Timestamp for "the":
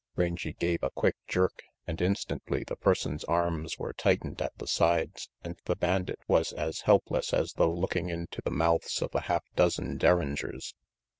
2.65-2.75, 4.57-4.65, 5.65-5.75, 8.41-8.49